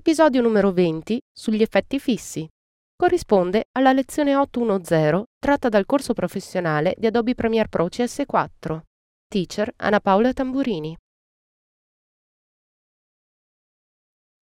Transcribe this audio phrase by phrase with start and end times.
[0.00, 2.48] Episodio numero 20 sugli effetti fissi.
[2.96, 8.80] Corrisponde alla lezione 810 tratta dal corso professionale di Adobe Premiere Pro CS4.
[9.28, 10.96] Teacher Anna Paola Tamburini.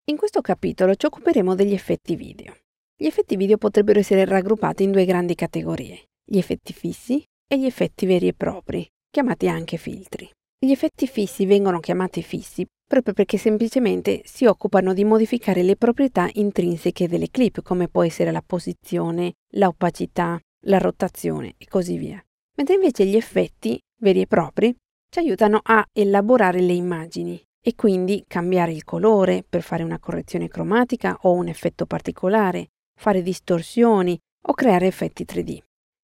[0.09, 2.53] In questo capitolo ci occuperemo degli effetti video.
[2.93, 7.65] Gli effetti video potrebbero essere raggruppati in due grandi categorie, gli effetti fissi e gli
[7.65, 10.29] effetti veri e propri, chiamati anche filtri.
[10.65, 16.27] Gli effetti fissi vengono chiamati fissi proprio perché semplicemente si occupano di modificare le proprietà
[16.33, 22.19] intrinseche delle clip, come può essere la posizione, l'opacità, la rotazione e così via.
[22.57, 24.75] Mentre invece gli effetti veri e propri
[25.07, 30.47] ci aiutano a elaborare le immagini e quindi cambiare il colore per fare una correzione
[30.47, 34.17] cromatica o un effetto particolare, fare distorsioni
[34.47, 35.59] o creare effetti 3D.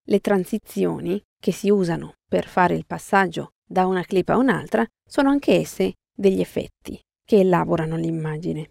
[0.05, 5.29] Le transizioni che si usano per fare il passaggio da una clip a un'altra sono
[5.29, 8.67] anche esse degli effetti che elaborano l'immagine.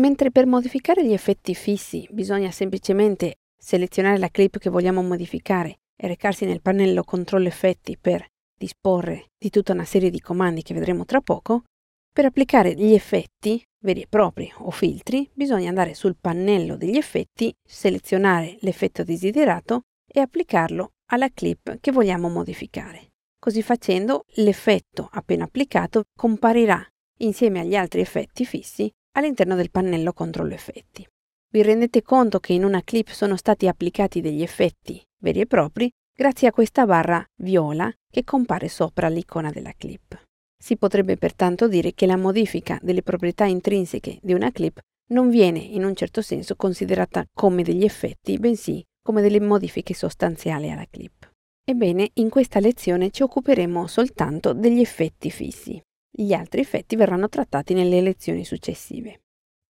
[0.00, 6.06] Mentre per modificare gli effetti fissi bisogna semplicemente selezionare la clip che vogliamo modificare e
[6.06, 11.04] recarsi nel pannello Controllo Effetti per disporre di tutta una serie di comandi che vedremo
[11.04, 11.64] tra poco,
[12.12, 17.52] per applicare gli effetti veri e propri o filtri bisogna andare sul pannello degli effetti,
[17.66, 23.13] selezionare l'effetto desiderato e applicarlo alla clip che vogliamo modificare.
[23.44, 26.82] Così facendo l'effetto appena applicato comparirà
[27.18, 31.06] insieme agli altri effetti fissi all'interno del pannello controllo effetti.
[31.52, 35.90] Vi rendete conto che in una clip sono stati applicati degli effetti veri e propri
[36.16, 40.18] grazie a questa barra viola che compare sopra l'icona della clip.
[40.56, 45.58] Si potrebbe pertanto dire che la modifica delle proprietà intrinseche di una clip non viene
[45.58, 51.32] in un certo senso considerata come degli effetti, bensì come delle modifiche sostanziali alla clip.
[51.66, 55.80] Ebbene, in questa lezione ci occuperemo soltanto degli effetti fissi.
[56.10, 59.22] Gli altri effetti verranno trattati nelle lezioni successive.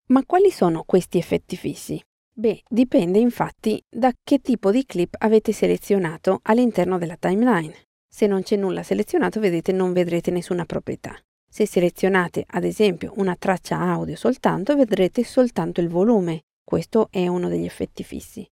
[0.09, 2.03] Ma quali sono questi effetti fissi?
[2.37, 7.72] Beh, dipende infatti da che tipo di clip avete selezionato all'interno della timeline.
[8.12, 11.16] Se non c'è nulla selezionato, vedete, non vedrete nessuna proprietà.
[11.49, 16.43] Se selezionate, ad esempio, una traccia audio soltanto, vedrete soltanto il volume.
[16.65, 18.44] Questo è uno degli effetti fissi.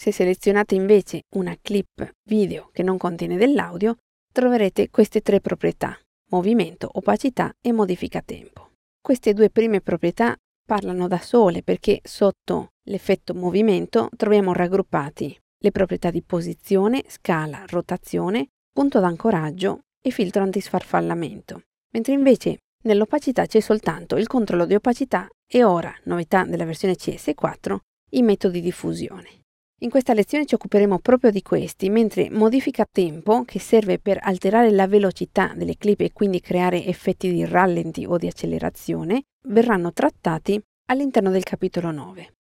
[0.00, 3.98] Se selezionate invece una clip video che non contiene dell'audio,
[4.32, 5.94] troverete queste tre proprietà
[6.30, 8.70] movimento, opacità e modifica tempo.
[8.98, 10.34] Queste due prime proprietà
[10.64, 18.46] parlano da sole perché sotto l'effetto movimento troviamo raggruppati le proprietà di posizione, scala, rotazione,
[18.72, 21.60] punto d'ancoraggio e filtro antisfarfallamento,
[21.92, 27.76] mentre invece nell'opacità c'è soltanto il controllo di opacità e ora, novità della versione CS4,
[28.12, 29.39] i metodi di fusione.
[29.82, 34.70] In questa lezione ci occuperemo proprio di questi, mentre modifica tempo, che serve per alterare
[34.70, 40.60] la velocità delle clip e quindi creare effetti di rallenti o di accelerazione, verranno trattati
[40.90, 42.34] all'interno del capitolo 9.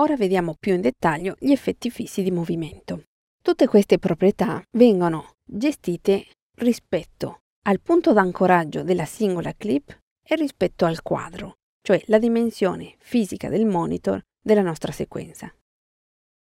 [0.00, 3.02] Ora vediamo più in dettaglio gli effetti fissi di movimento.
[3.42, 6.28] Tutte queste proprietà vengono gestite
[6.58, 9.94] rispetto al punto d'ancoraggio della singola clip
[10.26, 15.52] e rispetto al quadro, cioè la dimensione fisica del monitor della nostra sequenza.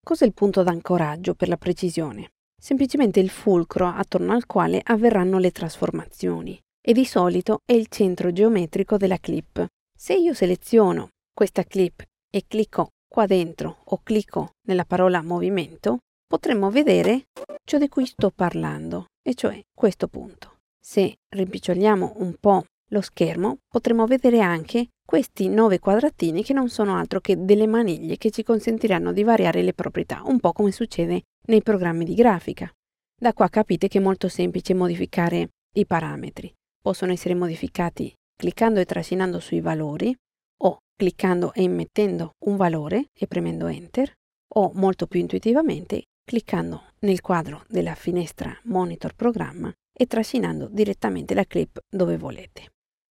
[0.10, 2.32] Cos'è il punto d'ancoraggio per la precisione?
[2.60, 8.34] Semplicemente il fulcro attorno al quale avverranno le trasformazioni e di solito è il centro
[8.34, 9.68] geometrico della clip.
[9.96, 16.72] Se io seleziono questa clip e clicco qua dentro o clicco nella parola movimento, potremmo
[16.72, 17.26] vedere
[17.64, 20.56] ciò di cui sto parlando, e cioè questo punto.
[20.84, 26.96] Se rimpiccioliamo un po' lo schermo, potremo vedere anche questi nove quadratini che non sono
[26.96, 31.24] altro che delle maniglie che ci consentiranno di variare le proprietà, un po' come succede
[31.48, 32.72] nei programmi di grafica.
[33.20, 36.54] Da qua capite che è molto semplice modificare i parametri.
[36.82, 40.16] Possono essere modificati cliccando e trascinando sui valori
[40.62, 44.14] o cliccando e immettendo un valore e premendo Enter
[44.56, 51.44] o molto più intuitivamente cliccando nel quadro della finestra Monitor Programma e trascinando direttamente la
[51.44, 52.72] clip dove volete.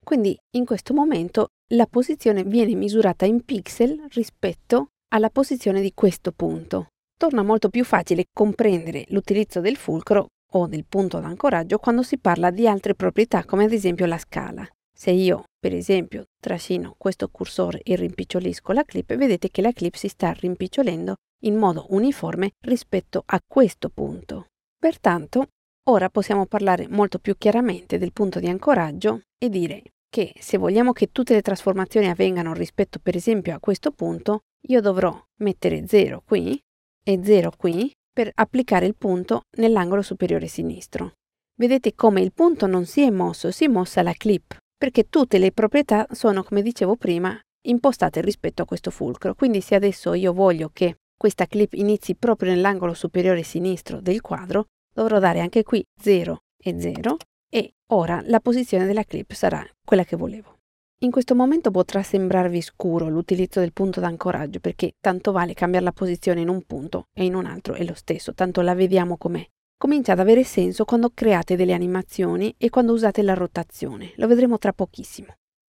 [0.04, 6.32] Quindi in questo momento la posizione viene misurata in pixel rispetto alla posizione di questo
[6.32, 6.88] punto.
[7.18, 12.50] Torna molto più facile comprendere l'utilizzo del fulcro o del punto d'ancoraggio quando si parla
[12.50, 14.68] di altre proprietà come ad esempio la scala.
[14.94, 19.96] Se io, per esempio, trascino questo cursore e rimpicciolisco la clip, vedete che la clip
[19.96, 24.48] si sta rimpicciolendo in modo uniforme rispetto a questo punto.
[24.78, 25.48] Pertanto,
[25.90, 30.92] ora possiamo parlare molto più chiaramente del punto di ancoraggio e dire che se vogliamo
[30.92, 36.22] che tutte le trasformazioni avvengano rispetto per esempio a questo punto, io dovrò mettere 0
[36.26, 36.62] qui
[37.04, 41.14] e 0 qui per applicare il punto nell'angolo superiore sinistro.
[41.58, 45.38] Vedete come il punto non si è mosso, si è mossa la clip, perché tutte
[45.38, 49.36] le proprietà sono, come dicevo prima, impostate rispetto a questo fulcro.
[49.36, 54.66] Quindi se adesso io voglio che questa clip inizi proprio nell'angolo superiore sinistro del quadro,
[55.02, 57.18] dovrò dare anche qui 0 e 0
[57.50, 60.60] e ora la posizione della clip sarà quella che volevo.
[61.04, 65.92] In questo momento potrà sembrarvi scuro l'utilizzo del punto d'ancoraggio perché tanto vale cambiare la
[65.92, 69.44] posizione in un punto e in un altro è lo stesso, tanto la vediamo com'è.
[69.76, 74.60] Comincia ad avere senso quando create delle animazioni e quando usate la rotazione, lo vedremo
[74.60, 75.34] tra pochissimo.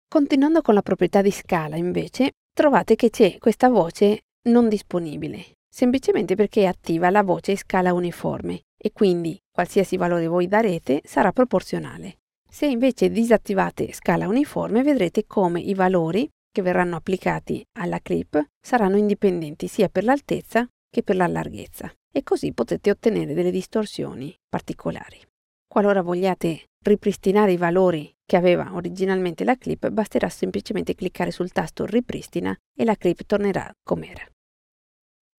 [0.07, 6.35] Continuando con la proprietà di scala invece, trovate che c'è questa voce non disponibile, semplicemente
[6.35, 12.17] perché è attiva la voce scala uniforme e quindi qualsiasi valore voi darete sarà proporzionale.
[12.47, 18.97] Se invece disattivate scala uniforme vedrete come i valori che verranno applicati alla clip saranno
[18.97, 25.19] indipendenti sia per l'altezza che per la larghezza e così potete ottenere delle distorsioni particolari.
[25.67, 31.87] Qualora vogliate ripristinare i valori che aveva originalmente la clip, basterà semplicemente cliccare sul tasto
[31.87, 34.23] ripristina e la clip tornerà com'era.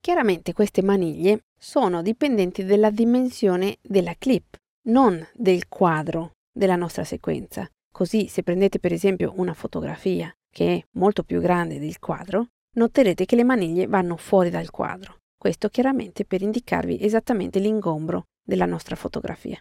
[0.00, 4.56] Chiaramente queste maniglie sono dipendenti dalla dimensione della clip,
[4.88, 7.68] non del quadro della nostra sequenza.
[7.90, 13.24] Così se prendete per esempio una fotografia che è molto più grande del quadro, noterete
[13.24, 15.16] che le maniglie vanno fuori dal quadro.
[15.36, 19.60] Questo chiaramente per indicarvi esattamente l'ingombro della nostra fotografia.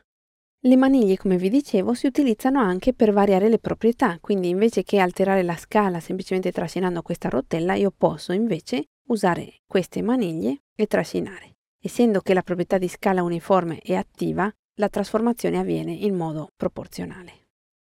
[0.65, 5.00] Le maniglie, come vi dicevo, si utilizzano anche per variare le proprietà, quindi invece che
[5.00, 11.54] alterare la scala semplicemente trascinando questa rotella, io posso invece usare queste maniglie e trascinare.
[11.85, 17.43] Essendo che la proprietà di scala uniforme è attiva, la trasformazione avviene in modo proporzionale.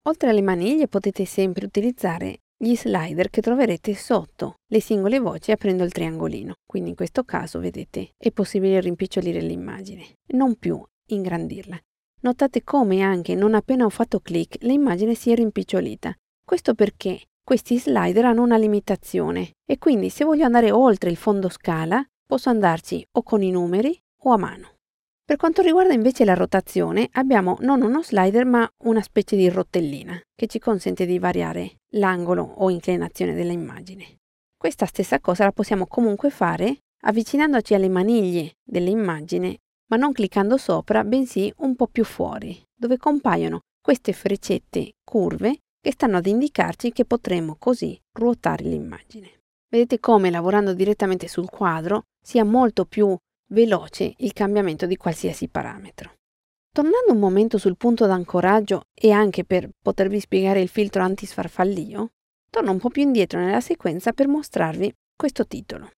[0.08, 5.84] Oltre alle maniglie potete sempre utilizzare gli slider che troverete sotto le singole voci aprendo
[5.84, 6.56] il triangolino.
[6.66, 11.80] Quindi in questo caso, vedete, è possibile rimpicciolire l'immagine, non più ingrandirla.
[12.20, 16.14] Notate come anche non appena ho fatto clic l'immagine si è rimpicciolita.
[16.44, 21.48] Questo perché questi slider hanno una limitazione e quindi se voglio andare oltre il fondo
[21.48, 24.74] scala posso andarci o con i numeri o a mano.
[25.24, 30.20] Per quanto riguarda invece la rotazione, abbiamo non uno slider ma una specie di rotellina
[30.34, 34.18] che ci consente di variare l'angolo o inclinazione dell'immagine.
[34.56, 39.58] Questa stessa cosa la possiamo comunque fare avvicinandoci alle maniglie dell'immagine,
[39.90, 45.92] ma non cliccando sopra, bensì un po' più fuori, dove compaiono queste freccette curve che
[45.92, 49.37] stanno ad indicarci che potremo così ruotare l'immagine.
[49.70, 53.14] Vedete come lavorando direttamente sul quadro sia molto più
[53.50, 56.14] veloce il cambiamento di qualsiasi parametro.
[56.72, 62.10] Tornando un momento sul punto d'ancoraggio e anche per potervi spiegare il filtro antisfarfallio,
[62.50, 65.90] torno un po' più indietro nella sequenza per mostrarvi questo titolo.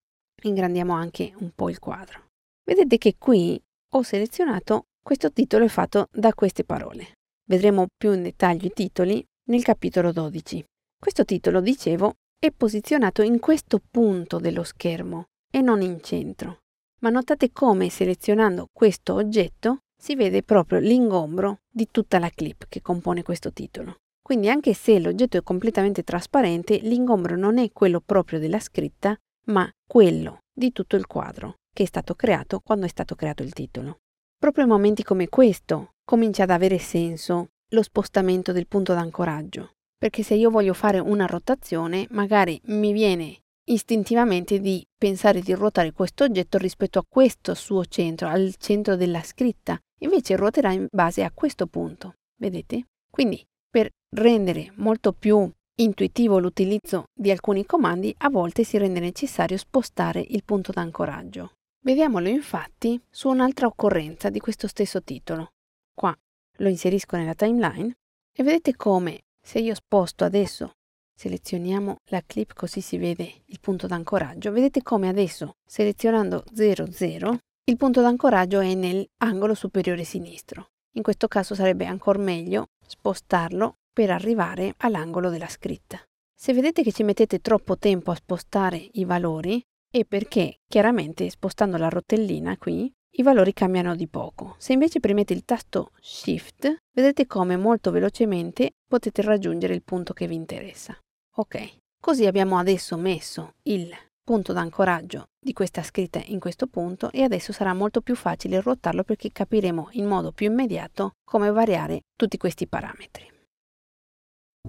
[0.43, 2.29] Ingrandiamo anche un po' il quadro.
[2.65, 3.61] Vedete che qui
[3.93, 7.19] ho selezionato questo titolo è fatto da queste parole.
[7.45, 10.65] Vedremo più in dettaglio i titoli nel capitolo 12.
[10.99, 16.61] Questo titolo, dicevo, è posizionato in questo punto dello schermo e non in centro
[17.01, 22.81] ma notate come selezionando questo oggetto si vede proprio l'ingombro di tutta la clip che
[22.81, 23.97] compone questo titolo.
[24.23, 29.69] Quindi anche se l'oggetto è completamente trasparente, l'ingombro non è quello proprio della scritta, ma
[29.87, 33.99] quello di tutto il quadro che è stato creato quando è stato creato il titolo.
[34.39, 40.23] Proprio in momenti come questo comincia ad avere senso lo spostamento del punto d'ancoraggio, perché
[40.23, 46.25] se io voglio fare una rotazione, magari mi viene istintivamente di pensare di ruotare questo
[46.25, 51.31] oggetto rispetto a questo suo centro, al centro della scritta, invece ruoterà in base a
[51.31, 52.87] questo punto, vedete?
[53.11, 59.59] Quindi per rendere molto più intuitivo l'utilizzo di alcuni comandi, a volte si rende necessario
[59.59, 61.53] spostare il punto d'ancoraggio.
[61.85, 65.51] Vediamolo infatti su un'altra occorrenza di questo stesso titolo.
[65.93, 66.17] Qua
[66.57, 67.95] lo inserisco nella timeline
[68.33, 70.73] e vedete come se io sposto adesso
[71.21, 74.53] Selezioniamo la clip così si vede il punto d'ancoraggio.
[74.53, 80.71] Vedete come adesso selezionando 00 il punto d'ancoraggio è nell'angolo superiore sinistro.
[80.95, 86.03] In questo caso sarebbe ancora meglio spostarlo per arrivare all'angolo della scritta.
[86.35, 91.77] Se vedete che ci mettete troppo tempo a spostare i valori è perché chiaramente spostando
[91.77, 94.55] la rotellina qui i valori cambiano di poco.
[94.59, 100.27] Se invece premete il tasto Shift, vedrete come molto velocemente potete raggiungere il punto che
[100.27, 100.97] vi interessa.
[101.37, 103.91] Ok, così abbiamo adesso messo il
[104.23, 109.03] punto d'ancoraggio di questa scritta in questo punto e adesso sarà molto più facile ruotarlo
[109.03, 113.29] perché capiremo in modo più immediato come variare tutti questi parametri.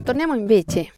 [0.03, 0.93] Torniamo invece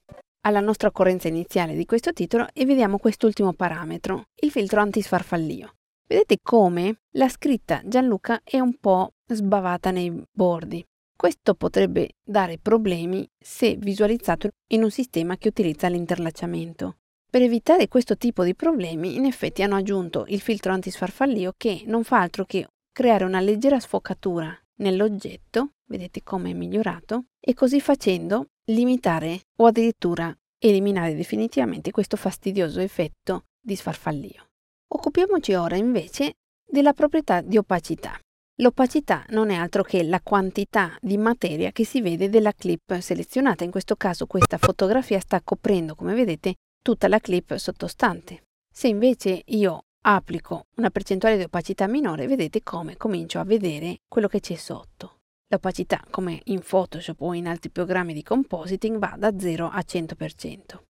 [0.46, 5.74] alla nostra occorrenza iniziale di questo titolo e vediamo quest'ultimo parametro, il filtro antisfarfallio.
[6.14, 10.86] Vedete come la scritta Gianluca è un po' sbavata nei bordi.
[11.18, 16.98] Questo potrebbe dare problemi se visualizzato in un sistema che utilizza l'interlacciamento.
[17.28, 22.04] Per evitare questo tipo di problemi, in effetti hanno aggiunto il filtro antisfarfallio che non
[22.04, 28.50] fa altro che creare una leggera sfocatura nell'oggetto, vedete come è migliorato, e così facendo
[28.66, 34.50] limitare o addirittura eliminare definitivamente questo fastidioso effetto di sfarfallio.
[34.96, 36.34] Occupiamoci ora invece
[36.64, 38.16] della proprietà di opacità.
[38.58, 43.64] L'opacità non è altro che la quantità di materia che si vede della clip selezionata.
[43.64, 48.44] In questo caso questa fotografia sta coprendo, come vedete, tutta la clip sottostante.
[48.72, 54.28] Se invece io applico una percentuale di opacità minore, vedete come comincio a vedere quello
[54.28, 55.18] che c'è sotto.
[55.48, 60.82] L'opacità, come in Photoshop o in altri programmi di compositing, va da 0 a 100%.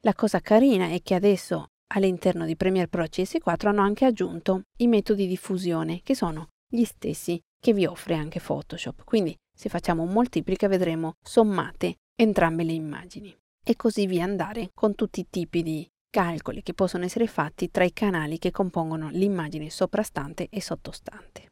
[0.00, 4.86] La cosa carina è che adesso all'interno di Premiere Pro CS4 hanno anche aggiunto i
[4.86, 9.04] metodi di fusione, che sono gli stessi che vi offre anche Photoshop.
[9.04, 13.34] Quindi se facciamo un moltiplica vedremo sommate entrambe le immagini.
[13.62, 17.84] E così via andare con tutti i tipi di calcoli che possono essere fatti tra
[17.84, 21.48] i canali che compongono l'immagine soprastante e sottostante.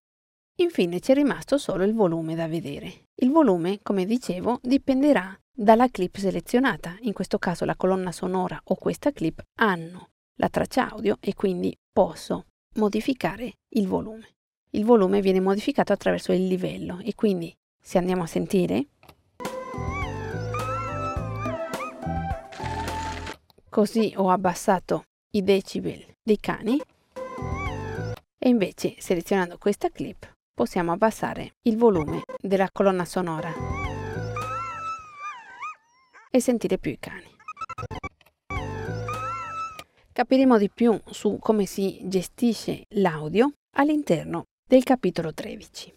[0.61, 3.04] Infine c'è rimasto solo il volume da vedere.
[3.21, 8.75] Il volume, come dicevo, dipenderà dalla clip selezionata, in questo caso la colonna sonora o
[8.75, 14.37] questa clip hanno la traccia audio e quindi posso modificare il volume.
[14.71, 18.87] Il volume viene modificato attraverso il livello e quindi se andiamo a sentire
[23.68, 26.80] così ho abbassato i decibel dei cani
[28.38, 33.52] e invece selezionando questa clip possiamo abbassare il volume della colonna sonora
[36.30, 37.37] e sentire più i cani
[40.18, 45.94] capiremo di più su come si gestisce l'audio all'interno del capitolo 13.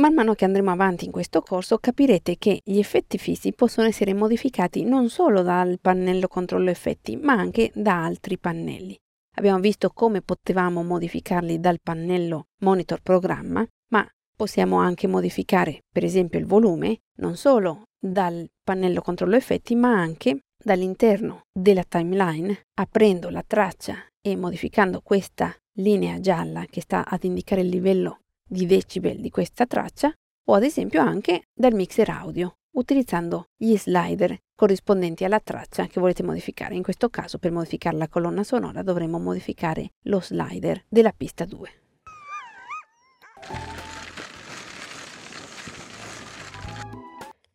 [0.00, 4.12] Man mano che andremo avanti in questo corso capirete che gli effetti fissi possono essere
[4.12, 8.98] modificati non solo dal pannello controllo effetti, ma anche da altri pannelli.
[9.36, 16.40] Abbiamo visto come potevamo modificarli dal pannello monitor programma, ma possiamo anche modificare per esempio
[16.40, 23.44] il volume non solo dal pannello controllo effetti, ma anche dall'interno della timeline, aprendo la
[23.46, 29.30] traccia e modificando questa linea gialla che sta ad indicare il livello di decibel di
[29.30, 30.12] questa traccia,
[30.48, 36.24] o ad esempio anche dal mixer audio, utilizzando gli slider corrispondenti alla traccia che volete
[36.24, 36.74] modificare.
[36.74, 41.70] In questo caso, per modificare la colonna sonora, dovremo modificare lo slider della pista 2.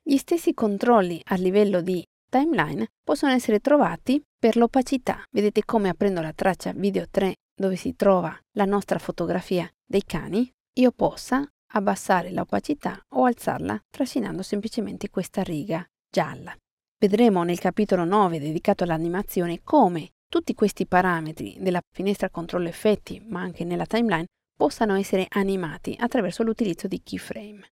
[0.01, 5.21] Gli stessi controlli a livello di timeline possono essere trovati per l'opacità.
[5.29, 10.49] Vedete come aprendo la traccia video 3 dove si trova la nostra fotografia dei cani,
[10.79, 16.55] io possa abbassare l'opacità o alzarla trascinando semplicemente questa riga gialla.
[16.97, 23.41] Vedremo nel capitolo 9 dedicato all'animazione come tutti questi parametri della finestra controllo effetti, ma
[23.41, 27.67] anche nella timeline, possano essere animati attraverso l'utilizzo di keyframe.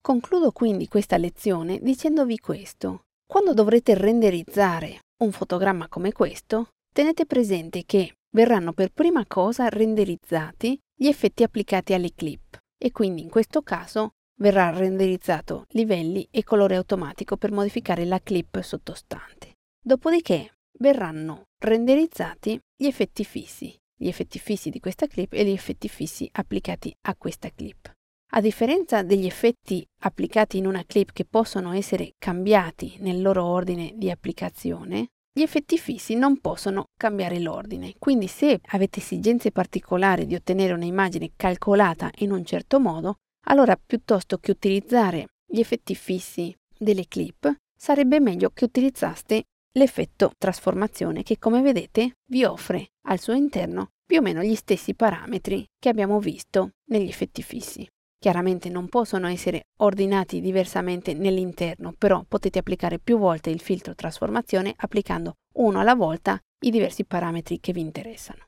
[0.00, 3.04] Concludo quindi questa lezione dicendovi questo.
[3.26, 10.78] Quando dovrete renderizzare un fotogramma come questo, tenete presente che verranno per prima cosa renderizzati
[10.94, 16.76] gli effetti applicati alle clip e quindi in questo caso verrà renderizzato livelli e colore
[16.76, 19.54] automatico per modificare la clip sottostante.
[19.82, 25.88] Dopodiché verranno renderizzati gli effetti fissi, gli effetti fissi di questa clip e gli effetti
[25.88, 27.90] fissi applicati a questa clip.
[28.36, 33.92] A differenza degli effetti applicati in una clip che possono essere cambiati nel loro ordine
[33.94, 40.34] di applicazione, gli effetti fissi non possono cambiare l'ordine, quindi se avete esigenze particolari di
[40.34, 47.06] ottenere un'immagine calcolata in un certo modo, allora piuttosto che utilizzare gli effetti fissi delle
[47.06, 49.44] clip, sarebbe meglio che utilizzaste
[49.76, 54.94] l'effetto trasformazione che come vedete vi offre al suo interno più o meno gli stessi
[54.94, 57.88] parametri che abbiamo visto negli effetti fissi.
[58.24, 64.72] Chiaramente non possono essere ordinati diversamente nell'interno, però potete applicare più volte il filtro trasformazione
[64.74, 68.46] applicando uno alla volta i diversi parametri che vi interessano.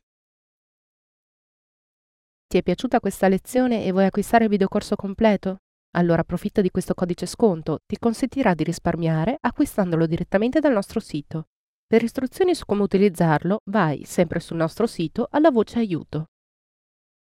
[2.47, 5.59] Ti è piaciuta questa lezione e vuoi acquistare il videocorso completo?
[5.95, 11.49] Allora approfitta di questo codice sconto, ti consentirà di risparmiare acquistandolo direttamente dal nostro sito.
[11.87, 16.29] Per istruzioni su come utilizzarlo, vai sempre sul nostro sito alla voce aiuto.